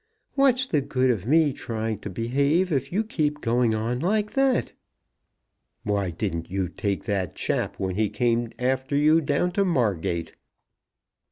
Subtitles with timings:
[0.33, 4.73] What's the good of me trying to behave, if you keep going on like that?"
[5.83, 10.33] "Why didn't you take that chap when he came after you down to Margate?"